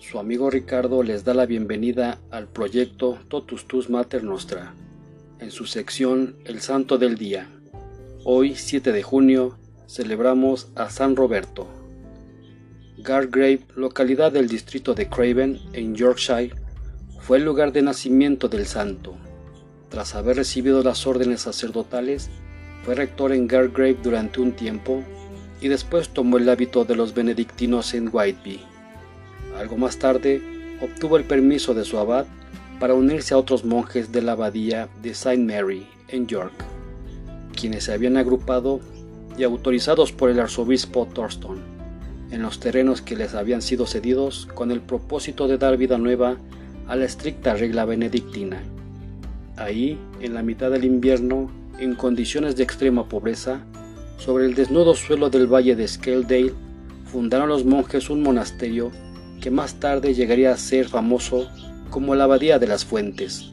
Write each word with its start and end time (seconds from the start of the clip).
su 0.00 0.18
amigo 0.18 0.48
Ricardo 0.48 1.02
les 1.02 1.24
da 1.24 1.34
la 1.34 1.44
bienvenida 1.44 2.18
al 2.30 2.48
proyecto 2.48 3.18
Totus 3.28 3.66
Tus 3.66 3.90
Mater 3.90 4.24
Nostra, 4.24 4.74
en 5.38 5.50
su 5.50 5.66
sección 5.66 6.36
El 6.46 6.62
Santo 6.62 6.96
del 6.96 7.16
Día. 7.16 7.50
Hoy, 8.24 8.54
7 8.54 8.92
de 8.92 9.02
junio, 9.02 9.58
celebramos 9.86 10.68
a 10.74 10.88
San 10.88 11.16
Roberto. 11.16 11.68
Gargrave, 12.96 13.60
localidad 13.76 14.32
del 14.32 14.48
distrito 14.48 14.94
de 14.94 15.08
Craven, 15.08 15.60
en 15.74 15.94
Yorkshire, 15.94 16.54
fue 17.20 17.36
el 17.36 17.44
lugar 17.44 17.70
de 17.72 17.82
nacimiento 17.82 18.48
del 18.48 18.64
santo. 18.64 19.18
Tras 19.90 20.14
haber 20.14 20.36
recibido 20.36 20.82
las 20.82 21.06
órdenes 21.06 21.42
sacerdotales, 21.42 22.30
fue 22.84 22.94
rector 22.94 23.32
en 23.32 23.46
Gargrave 23.46 23.98
durante 24.02 24.40
un 24.40 24.52
tiempo 24.52 25.04
y 25.60 25.68
después 25.68 26.08
tomó 26.08 26.38
el 26.38 26.48
hábito 26.48 26.86
de 26.86 26.96
los 26.96 27.12
benedictinos 27.12 27.92
en 27.92 28.08
Whiteby. 28.10 28.69
Algo 29.60 29.76
más 29.76 29.98
tarde, 29.98 30.40
obtuvo 30.80 31.18
el 31.18 31.24
permiso 31.24 31.74
de 31.74 31.84
su 31.84 31.98
abad 31.98 32.24
para 32.78 32.94
unirse 32.94 33.34
a 33.34 33.36
otros 33.36 33.62
monjes 33.62 34.10
de 34.10 34.22
la 34.22 34.32
abadía 34.32 34.88
de 35.02 35.10
St. 35.10 35.36
Mary 35.36 35.86
en 36.08 36.26
York, 36.26 36.54
quienes 37.54 37.84
se 37.84 37.92
habían 37.92 38.16
agrupado 38.16 38.80
y 39.36 39.42
autorizados 39.42 40.12
por 40.12 40.30
el 40.30 40.40
arzobispo 40.40 41.04
Thurston 41.04 41.58
en 42.30 42.40
los 42.40 42.58
terrenos 42.58 43.02
que 43.02 43.16
les 43.16 43.34
habían 43.34 43.60
sido 43.60 43.86
cedidos 43.86 44.48
con 44.54 44.70
el 44.70 44.80
propósito 44.80 45.46
de 45.46 45.58
dar 45.58 45.76
vida 45.76 45.98
nueva 45.98 46.38
a 46.88 46.96
la 46.96 47.04
estricta 47.04 47.52
regla 47.52 47.84
benedictina. 47.84 48.62
Ahí, 49.58 49.98
en 50.22 50.32
la 50.32 50.42
mitad 50.42 50.70
del 50.70 50.86
invierno, 50.86 51.50
en 51.78 51.96
condiciones 51.96 52.56
de 52.56 52.62
extrema 52.62 53.10
pobreza, 53.10 53.60
sobre 54.16 54.46
el 54.46 54.54
desnudo 54.54 54.94
suelo 54.94 55.28
del 55.28 55.52
valle 55.52 55.76
de 55.76 55.86
Scaledale, 55.86 56.54
fundaron 57.12 57.50
los 57.50 57.66
monjes 57.66 58.08
un 58.08 58.22
monasterio 58.22 58.90
que 59.40 59.50
más 59.50 59.80
tarde 59.80 60.14
llegaría 60.14 60.52
a 60.52 60.56
ser 60.56 60.88
famoso 60.88 61.48
como 61.90 62.14
la 62.14 62.24
Abadía 62.24 62.58
de 62.58 62.66
las 62.66 62.84
Fuentes, 62.84 63.52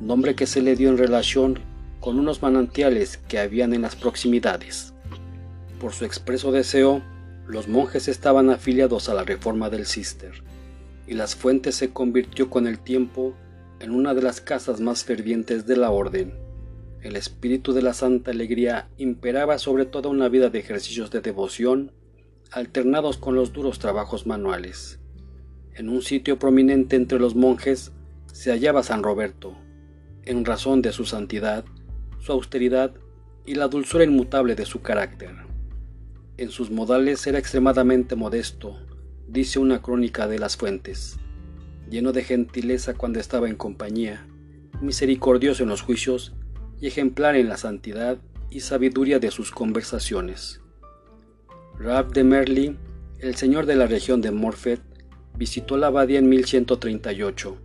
nombre 0.00 0.34
que 0.34 0.46
se 0.46 0.62
le 0.62 0.74
dio 0.74 0.88
en 0.88 0.98
relación 0.98 1.60
con 2.00 2.18
unos 2.18 2.42
manantiales 2.42 3.18
que 3.28 3.38
habían 3.38 3.74
en 3.74 3.82
las 3.82 3.96
proximidades. 3.96 4.94
Por 5.80 5.92
su 5.92 6.04
expreso 6.04 6.52
deseo, 6.52 7.02
los 7.46 7.68
monjes 7.68 8.08
estaban 8.08 8.50
afiliados 8.50 9.08
a 9.08 9.14
la 9.14 9.24
reforma 9.24 9.70
del 9.70 9.86
Cister, 9.86 10.42
y 11.06 11.14
las 11.14 11.36
Fuentes 11.36 11.76
se 11.76 11.90
convirtió 11.92 12.50
con 12.50 12.66
el 12.66 12.78
tiempo 12.78 13.34
en 13.78 13.90
una 13.90 14.14
de 14.14 14.22
las 14.22 14.40
casas 14.40 14.80
más 14.80 15.04
fervientes 15.04 15.66
de 15.66 15.76
la 15.76 15.90
orden. 15.90 16.34
El 17.02 17.14
espíritu 17.14 17.72
de 17.72 17.82
la 17.82 17.92
santa 17.92 18.32
alegría 18.32 18.88
imperaba 18.96 19.58
sobre 19.58 19.84
toda 19.84 20.10
una 20.10 20.28
vida 20.28 20.50
de 20.50 20.58
ejercicios 20.58 21.10
de 21.10 21.20
devoción, 21.20 21.92
alternados 22.50 23.18
con 23.18 23.36
los 23.36 23.52
duros 23.52 23.78
trabajos 23.78 24.26
manuales. 24.26 24.98
En 25.76 25.90
un 25.90 26.00
sitio 26.00 26.38
prominente 26.38 26.96
entre 26.96 27.18
los 27.18 27.34
monjes 27.34 27.92
se 28.32 28.50
hallaba 28.50 28.82
San 28.82 29.02
Roberto, 29.02 29.58
en 30.24 30.46
razón 30.46 30.80
de 30.80 30.90
su 30.90 31.04
santidad, 31.04 31.66
su 32.18 32.32
austeridad 32.32 32.94
y 33.44 33.56
la 33.56 33.68
dulzura 33.68 34.04
inmutable 34.04 34.54
de 34.54 34.64
su 34.64 34.80
carácter. 34.80 35.34
En 36.38 36.48
sus 36.48 36.70
modales 36.70 37.26
era 37.26 37.38
extremadamente 37.38 38.16
modesto, 38.16 38.78
dice 39.28 39.58
una 39.58 39.82
crónica 39.82 40.26
de 40.26 40.38
las 40.38 40.56
fuentes, 40.56 41.18
lleno 41.90 42.12
de 42.12 42.24
gentileza 42.24 42.94
cuando 42.94 43.20
estaba 43.20 43.46
en 43.46 43.56
compañía, 43.56 44.26
misericordioso 44.80 45.62
en 45.62 45.68
los 45.68 45.82
juicios 45.82 46.34
y 46.80 46.86
ejemplar 46.86 47.36
en 47.36 47.50
la 47.50 47.58
santidad 47.58 48.16
y 48.48 48.60
sabiduría 48.60 49.18
de 49.18 49.30
sus 49.30 49.50
conversaciones. 49.50 50.62
Rab 51.78 52.14
de 52.14 52.24
Merli, 52.24 52.78
el 53.18 53.34
señor 53.34 53.66
de 53.66 53.76
la 53.76 53.86
región 53.86 54.22
de 54.22 54.30
Morfet, 54.30 54.80
visitó 55.36 55.76
la 55.76 55.88
abadía 55.88 56.18
en 56.18 56.28
1138, 56.28 57.56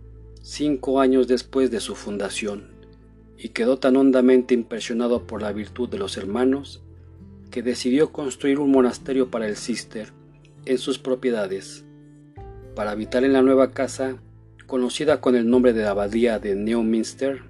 cinco 0.42 1.00
años 1.00 1.28
después 1.28 1.70
de 1.70 1.80
su 1.80 1.94
fundación, 1.94 2.72
y 3.38 3.50
quedó 3.50 3.78
tan 3.78 3.96
hondamente 3.96 4.54
impresionado 4.54 5.26
por 5.26 5.42
la 5.42 5.52
virtud 5.52 5.88
de 5.88 5.98
los 5.98 6.16
hermanos 6.16 6.82
que 7.50 7.62
decidió 7.62 8.12
construir 8.12 8.58
un 8.58 8.70
monasterio 8.70 9.30
para 9.30 9.46
el 9.46 9.56
Cister 9.56 10.12
en 10.64 10.78
sus 10.78 10.98
propiedades. 10.98 11.84
Para 12.74 12.92
habitar 12.92 13.24
en 13.24 13.32
la 13.32 13.42
nueva 13.42 13.72
casa, 13.72 14.16
conocida 14.66 15.20
con 15.20 15.36
el 15.36 15.48
nombre 15.48 15.72
de 15.72 15.86
Abadía 15.86 16.38
de 16.38 16.54
Neominster, 16.54 17.42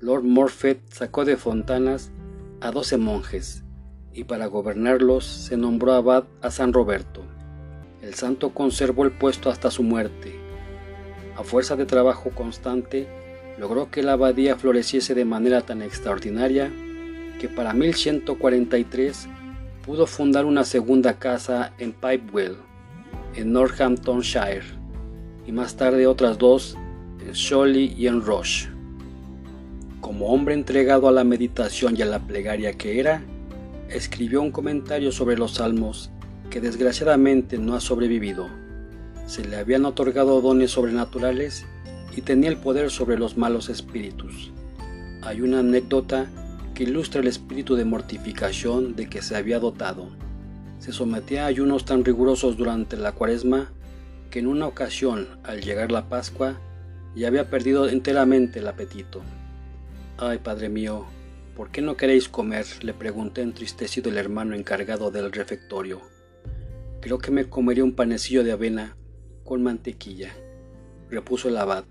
Lord 0.00 0.24
Morfett 0.24 0.80
sacó 0.90 1.24
de 1.24 1.36
Fontanas 1.36 2.10
a 2.60 2.70
doce 2.70 2.96
monjes, 2.96 3.64
y 4.12 4.24
para 4.24 4.46
gobernarlos 4.46 5.24
se 5.24 5.56
nombró 5.56 5.94
abad 5.94 6.24
a 6.40 6.50
San 6.50 6.72
Roberto. 6.72 7.22
El 8.02 8.14
santo 8.14 8.50
conservó 8.50 9.04
el 9.04 9.12
puesto 9.12 9.48
hasta 9.48 9.70
su 9.70 9.84
muerte. 9.84 10.34
A 11.36 11.44
fuerza 11.44 11.76
de 11.76 11.86
trabajo 11.86 12.30
constante, 12.30 13.06
logró 13.58 13.92
que 13.92 14.02
la 14.02 14.14
abadía 14.14 14.56
floreciese 14.56 15.14
de 15.14 15.24
manera 15.24 15.60
tan 15.60 15.82
extraordinaria 15.82 16.72
que 17.38 17.48
para 17.48 17.72
1143 17.72 19.28
pudo 19.86 20.08
fundar 20.08 20.46
una 20.46 20.64
segunda 20.64 21.20
casa 21.20 21.74
en 21.78 21.92
Pipewell, 21.92 22.56
en 23.36 23.52
Northamptonshire, 23.52 24.64
y 25.46 25.52
más 25.52 25.76
tarde 25.76 26.08
otras 26.08 26.38
dos 26.38 26.76
en 27.24 27.32
Shawley 27.32 27.94
y 27.96 28.08
en 28.08 28.20
Roche. 28.20 28.68
Como 30.00 30.26
hombre 30.32 30.54
entregado 30.54 31.06
a 31.06 31.12
la 31.12 31.22
meditación 31.22 31.96
y 31.96 32.02
a 32.02 32.06
la 32.06 32.18
plegaria 32.18 32.72
que 32.72 32.98
era, 32.98 33.22
escribió 33.88 34.42
un 34.42 34.50
comentario 34.50 35.12
sobre 35.12 35.38
los 35.38 35.54
salmos 35.54 36.10
que 36.52 36.60
desgraciadamente 36.60 37.56
no 37.56 37.74
ha 37.74 37.80
sobrevivido. 37.80 38.46
Se 39.26 39.42
le 39.42 39.56
habían 39.56 39.86
otorgado 39.86 40.42
dones 40.42 40.70
sobrenaturales 40.70 41.64
y 42.14 42.20
tenía 42.20 42.50
el 42.50 42.58
poder 42.58 42.90
sobre 42.90 43.18
los 43.18 43.38
malos 43.38 43.70
espíritus. 43.70 44.52
Hay 45.22 45.40
una 45.40 45.60
anécdota 45.60 46.28
que 46.74 46.82
ilustra 46.82 47.22
el 47.22 47.26
espíritu 47.26 47.74
de 47.74 47.86
mortificación 47.86 48.94
de 48.94 49.08
que 49.08 49.22
se 49.22 49.34
había 49.34 49.60
dotado. 49.60 50.10
Se 50.78 50.92
sometía 50.92 51.44
a 51.44 51.46
ayunos 51.46 51.86
tan 51.86 52.04
rigurosos 52.04 52.58
durante 52.58 52.98
la 52.98 53.12
cuaresma 53.12 53.72
que 54.30 54.40
en 54.40 54.46
una 54.46 54.66
ocasión, 54.66 55.28
al 55.44 55.62
llegar 55.62 55.90
la 55.90 56.10
Pascua, 56.10 56.60
ya 57.16 57.28
había 57.28 57.48
perdido 57.48 57.88
enteramente 57.88 58.58
el 58.58 58.68
apetito. 58.68 59.22
Ay, 60.18 60.36
Padre 60.36 60.68
mío, 60.68 61.06
¿por 61.56 61.70
qué 61.70 61.80
no 61.80 61.96
queréis 61.96 62.28
comer? 62.28 62.66
le 62.82 62.92
pregunté 62.92 63.40
entristecido 63.40 64.10
el 64.10 64.18
hermano 64.18 64.54
encargado 64.54 65.10
del 65.10 65.32
refectorio. 65.32 66.11
Creo 67.02 67.18
que 67.18 67.32
me 67.32 67.48
comería 67.48 67.82
un 67.82 67.96
panecillo 67.96 68.44
de 68.44 68.52
avena 68.52 68.96
con 69.42 69.60
mantequilla, 69.60 70.36
repuso 71.10 71.48
el 71.48 71.56
abad. 71.56 71.84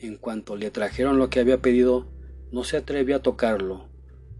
En 0.00 0.16
cuanto 0.16 0.56
le 0.56 0.72
trajeron 0.72 1.16
lo 1.16 1.30
que 1.30 1.38
había 1.38 1.62
pedido, 1.62 2.08
no 2.50 2.64
se 2.64 2.76
atrevió 2.76 3.14
a 3.14 3.22
tocarlo, 3.22 3.88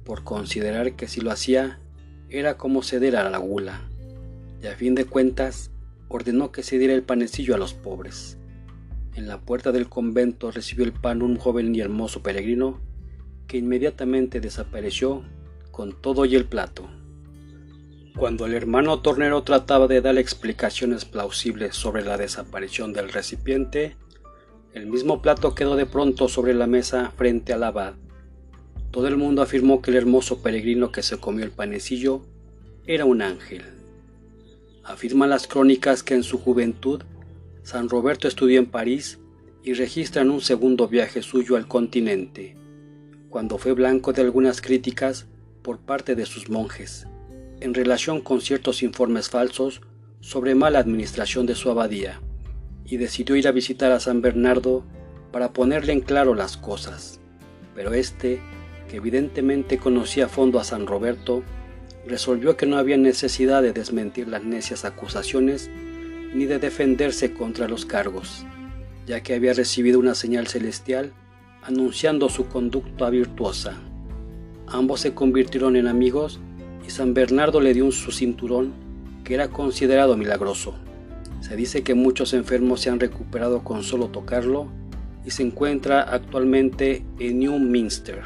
por 0.02 0.24
considerar 0.24 0.96
que 0.96 1.06
si 1.06 1.20
lo 1.20 1.30
hacía 1.30 1.78
era 2.28 2.56
como 2.56 2.82
ceder 2.82 3.14
a 3.14 3.30
la 3.30 3.38
gula, 3.38 3.88
y 4.60 4.66
a 4.66 4.74
fin 4.74 4.96
de 4.96 5.04
cuentas 5.04 5.70
ordenó 6.08 6.50
que 6.50 6.64
se 6.64 6.80
diera 6.80 6.92
el 6.92 7.04
panecillo 7.04 7.54
a 7.54 7.58
los 7.58 7.72
pobres. 7.72 8.38
En 9.14 9.28
la 9.28 9.40
puerta 9.40 9.70
del 9.70 9.88
convento 9.88 10.50
recibió 10.50 10.84
el 10.84 10.94
pan 10.94 11.22
un 11.22 11.36
joven 11.36 11.72
y 11.72 11.78
hermoso 11.78 12.24
peregrino, 12.24 12.80
que 13.46 13.58
inmediatamente 13.58 14.40
desapareció 14.40 15.22
con 15.70 15.92
todo 15.92 16.24
y 16.24 16.34
el 16.34 16.44
plato. 16.44 16.90
Cuando 18.16 18.46
el 18.46 18.54
hermano 18.54 19.00
tornero 19.00 19.42
trataba 19.42 19.88
de 19.88 20.00
dar 20.00 20.16
explicaciones 20.16 21.04
plausibles 21.04 21.76
sobre 21.76 22.02
la 22.02 22.16
desaparición 22.16 22.94
del 22.94 23.12
recipiente, 23.12 23.98
el 24.72 24.86
mismo 24.86 25.20
plato 25.20 25.54
quedó 25.54 25.76
de 25.76 25.84
pronto 25.84 26.26
sobre 26.26 26.54
la 26.54 26.66
mesa 26.66 27.12
frente 27.14 27.52
al 27.52 27.62
abad. 27.62 27.92
Todo 28.90 29.06
el 29.08 29.18
mundo 29.18 29.42
afirmó 29.42 29.82
que 29.82 29.90
el 29.90 29.98
hermoso 29.98 30.40
peregrino 30.40 30.92
que 30.92 31.02
se 31.02 31.18
comió 31.18 31.44
el 31.44 31.50
panecillo 31.50 32.22
era 32.86 33.04
un 33.04 33.20
ángel. 33.20 33.64
Afirman 34.82 35.28
las 35.28 35.46
crónicas 35.46 36.02
que 36.02 36.14
en 36.14 36.22
su 36.22 36.38
juventud 36.38 37.02
San 37.64 37.90
Roberto 37.90 38.28
estudió 38.28 38.58
en 38.58 38.70
París 38.70 39.18
y 39.62 39.74
registran 39.74 40.30
un 40.30 40.40
segundo 40.40 40.88
viaje 40.88 41.20
suyo 41.20 41.56
al 41.56 41.68
continente, 41.68 42.56
cuando 43.28 43.58
fue 43.58 43.72
blanco 43.72 44.14
de 44.14 44.22
algunas 44.22 44.62
críticas 44.62 45.26
por 45.60 45.80
parte 45.80 46.14
de 46.14 46.24
sus 46.24 46.48
monjes 46.48 47.06
en 47.60 47.74
relación 47.74 48.20
con 48.20 48.40
ciertos 48.40 48.82
informes 48.82 49.30
falsos 49.30 49.80
sobre 50.20 50.54
mala 50.54 50.78
administración 50.78 51.46
de 51.46 51.54
su 51.54 51.70
abadía, 51.70 52.20
y 52.84 52.96
decidió 52.96 53.36
ir 53.36 53.48
a 53.48 53.52
visitar 53.52 53.92
a 53.92 54.00
San 54.00 54.20
Bernardo 54.20 54.84
para 55.32 55.52
ponerle 55.52 55.92
en 55.92 56.00
claro 56.00 56.34
las 56.34 56.56
cosas. 56.56 57.20
Pero 57.74 57.92
éste, 57.94 58.40
que 58.88 58.96
evidentemente 58.96 59.78
conocía 59.78 60.26
a 60.26 60.28
fondo 60.28 60.58
a 60.58 60.64
San 60.64 60.86
Roberto, 60.86 61.42
resolvió 62.06 62.56
que 62.56 62.66
no 62.66 62.78
había 62.78 62.96
necesidad 62.96 63.62
de 63.62 63.72
desmentir 63.72 64.28
las 64.28 64.44
necias 64.44 64.84
acusaciones 64.84 65.68
ni 66.34 66.46
de 66.46 66.58
defenderse 66.58 67.32
contra 67.32 67.68
los 67.68 67.84
cargos, 67.84 68.44
ya 69.06 69.22
que 69.22 69.34
había 69.34 69.52
recibido 69.52 69.98
una 69.98 70.14
señal 70.14 70.46
celestial 70.46 71.12
anunciando 71.62 72.28
su 72.28 72.46
conducta 72.46 73.10
virtuosa. 73.10 73.74
Ambos 74.68 75.00
se 75.00 75.14
convirtieron 75.14 75.76
en 75.76 75.88
amigos 75.88 76.40
San 76.90 77.14
Bernardo 77.14 77.60
le 77.60 77.74
dio 77.74 77.90
su 77.92 78.12
cinturón, 78.12 78.72
que 79.24 79.34
era 79.34 79.48
considerado 79.48 80.16
milagroso. 80.16 80.74
Se 81.40 81.56
dice 81.56 81.82
que 81.82 81.94
muchos 81.94 82.32
enfermos 82.32 82.80
se 82.80 82.90
han 82.90 83.00
recuperado 83.00 83.62
con 83.62 83.82
solo 83.82 84.08
tocarlo 84.08 84.68
y 85.24 85.30
se 85.30 85.42
encuentra 85.42 86.02
actualmente 86.02 87.04
en 87.18 87.40
Newminster. 87.40 88.22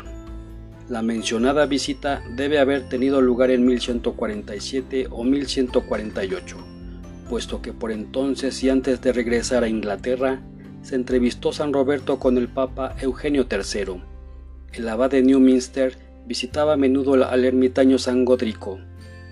La 0.89 1.03
mencionada 1.03 1.67
visita 1.67 2.23
debe 2.37 2.59
haber 2.59 2.89
tenido 2.89 3.21
lugar 3.21 3.51
en 3.51 3.65
1147 3.65 5.07
o 5.11 5.23
1148, 5.23 6.57
puesto 7.29 7.62
que 7.62 7.73
por 7.73 7.93
entonces 7.93 8.62
y 8.65 8.71
antes 8.71 9.01
de 9.01 9.12
regresar 9.12 9.62
a 9.62 9.69
Inglaterra, 9.69 10.43
se 10.83 10.97
entrevistó 10.97 11.53
San 11.53 11.73
Roberto 11.73 12.19
con 12.19 12.37
el 12.39 12.49
Papa 12.49 12.97
Eugenio 13.01 13.47
III. 13.51 14.03
El 14.73 14.89
abad 14.89 15.11
de 15.11 15.23
Newminster 15.23 16.10
visitaba 16.27 16.75
a 16.75 16.77
menudo 16.77 17.15
al 17.25 17.45
ermitaño 17.45 17.99
San 17.99 18.25
Godrico, 18.25 18.79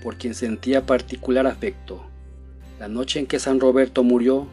por 0.02 0.16
quien 0.16 0.34
sentía 0.34 0.86
particular 0.86 1.46
afecto. 1.46 2.04
La 2.78 2.88
noche 2.88 3.18
en 3.18 3.26
que 3.26 3.38
San 3.38 3.60
Roberto 3.60 4.02
murió, 4.02 4.46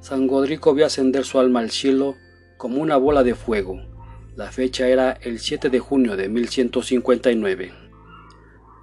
San 0.00 0.26
Godrico 0.26 0.74
vio 0.74 0.86
ascender 0.86 1.24
su 1.24 1.38
alma 1.38 1.60
al 1.60 1.70
cielo 1.70 2.16
como 2.56 2.80
una 2.80 2.96
bola 2.96 3.22
de 3.22 3.34
fuego. 3.34 3.80
La 4.36 4.50
fecha 4.50 4.88
era 4.88 5.12
el 5.12 5.38
7 5.38 5.68
de 5.68 5.78
junio 5.78 6.16
de 6.16 6.28
1159. 6.28 7.72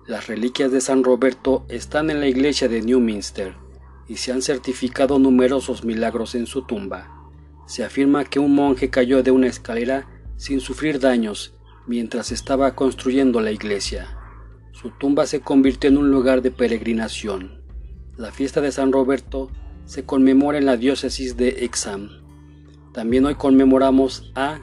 Las 0.07 0.27
reliquias 0.27 0.71
de 0.71 0.81
San 0.81 1.03
Roberto 1.03 1.65
están 1.69 2.09
en 2.09 2.19
la 2.19 2.27
iglesia 2.27 2.67
de 2.67 2.81
Newminster 2.81 3.53
y 4.07 4.17
se 4.17 4.31
han 4.31 4.41
certificado 4.41 5.19
numerosos 5.19 5.83
milagros 5.83 6.35
en 6.35 6.47
su 6.47 6.63
tumba. 6.63 7.09
Se 7.67 7.83
afirma 7.83 8.25
que 8.25 8.39
un 8.39 8.55
monje 8.55 8.89
cayó 8.89 9.23
de 9.23 9.31
una 9.31 9.47
escalera 9.47 10.07
sin 10.35 10.61
sufrir 10.61 10.99
daños 10.99 11.58
mientras 11.89 12.31
estaba 12.31 12.75
construyendo 12.75 13.41
la 13.41 13.51
iglesia. 13.51 14.15
Su 14.73 14.91
tumba 14.91 15.25
se 15.25 15.41
convirtió 15.41 15.89
en 15.89 15.97
un 15.97 16.11
lugar 16.11 16.43
de 16.43 16.51
peregrinación. 16.51 17.63
La 18.15 18.31
fiesta 18.31 18.61
de 18.61 18.71
San 18.71 18.91
Roberto 18.91 19.49
se 19.85 20.05
conmemora 20.05 20.59
en 20.59 20.67
la 20.67 20.77
diócesis 20.77 21.35
de 21.35 21.65
Exam. 21.65 22.09
También 22.93 23.25
hoy 23.25 23.33
conmemoramos 23.33 24.31
a 24.35 24.59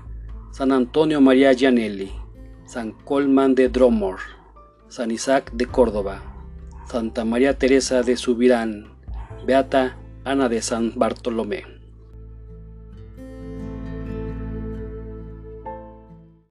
San 0.52 0.70
Antonio 0.70 1.20
María 1.20 1.52
Gianelli, 1.52 2.12
San 2.64 2.92
Colman 2.92 3.56
de 3.56 3.70
Dromor, 3.70 4.18
San 4.88 5.10
Isaac 5.10 5.50
de 5.52 5.66
Córdoba, 5.66 6.22
Santa 6.88 7.24
María 7.24 7.58
Teresa 7.58 8.02
de 8.02 8.16
Subirán, 8.16 8.94
Beata 9.44 9.98
Ana 10.24 10.48
de 10.48 10.62
San 10.62 10.92
Bartolomé. 10.94 11.75